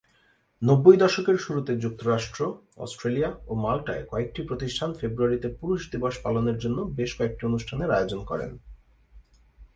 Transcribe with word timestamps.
নব্বই 0.61 0.97
দশকের 1.03 1.37
শুরুতে 1.37 1.71
যুক্তরাষ্ট্র, 1.83 2.41
অস্ট্রেলিয়া 2.77 3.29
ও 3.47 3.51
মাল্টায় 3.55 4.03
কয়েকটি 4.11 4.41
প্রতিষ্ঠান 4.49 4.89
ফেব্রুয়ারিতে 4.99 5.49
পুরুষ 5.59 5.81
দিবস 5.93 6.15
পালনের 6.25 6.57
জন্য 6.57 6.77
বেশ 6.97 7.11
কয়েকটি 7.17 7.43
অনুষ্ঠানের 7.45 7.93
আয়োজন 7.97 8.21
করেন। 8.25 8.51